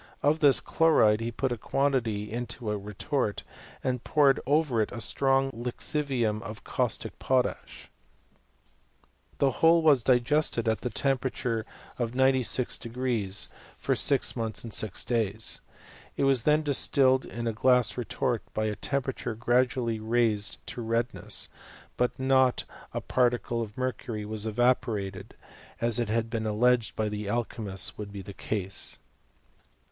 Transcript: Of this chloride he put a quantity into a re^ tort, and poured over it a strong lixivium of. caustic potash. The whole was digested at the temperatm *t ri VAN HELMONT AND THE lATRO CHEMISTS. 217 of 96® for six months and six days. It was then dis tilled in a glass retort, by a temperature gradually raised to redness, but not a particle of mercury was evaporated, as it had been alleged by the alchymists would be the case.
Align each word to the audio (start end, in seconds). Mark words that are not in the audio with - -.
Of 0.23 0.39
this 0.39 0.59
chloride 0.59 1.19
he 1.21 1.31
put 1.31 1.51
a 1.51 1.59
quantity 1.59 2.31
into 2.31 2.71
a 2.71 2.79
re^ 2.79 2.97
tort, 2.97 3.43
and 3.83 4.03
poured 4.03 4.39
over 4.47 4.81
it 4.81 4.91
a 4.91 4.99
strong 4.99 5.51
lixivium 5.51 6.41
of. 6.41 6.63
caustic 6.63 7.19
potash. 7.19 7.91
The 9.37 9.51
whole 9.61 9.83
was 9.83 10.01
digested 10.01 10.67
at 10.67 10.81
the 10.81 10.89
temperatm 10.89 11.35
*t 11.39 11.49
ri 11.49 11.55
VAN 11.55 11.63
HELMONT 11.63 11.69
AND 11.69 12.13
THE 12.13 12.17
lATRO 12.17 12.31
CHEMISTS. 12.31 12.77
217 12.79 12.93
of 12.97 13.53
96® 13.53 13.77
for 13.77 13.95
six 13.95 14.35
months 14.35 14.63
and 14.63 14.73
six 14.73 15.03
days. 15.05 15.61
It 16.17 16.23
was 16.23 16.41
then 16.41 16.63
dis 16.63 16.87
tilled 16.87 17.25
in 17.25 17.45
a 17.45 17.53
glass 17.53 17.95
retort, 17.95 18.41
by 18.55 18.65
a 18.65 18.75
temperature 18.75 19.35
gradually 19.35 19.99
raised 19.99 20.57
to 20.65 20.81
redness, 20.81 21.47
but 21.95 22.17
not 22.19 22.63
a 22.91 23.01
particle 23.01 23.61
of 23.61 23.77
mercury 23.77 24.25
was 24.25 24.47
evaporated, 24.47 25.35
as 25.79 25.99
it 25.99 26.09
had 26.09 26.31
been 26.31 26.47
alleged 26.47 26.95
by 26.95 27.07
the 27.07 27.29
alchymists 27.29 27.99
would 27.99 28.11
be 28.11 28.23
the 28.23 28.33
case. 28.33 28.97